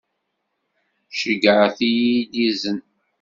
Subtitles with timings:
[1.19, 2.79] Ceyyɛet-iyi-d izen.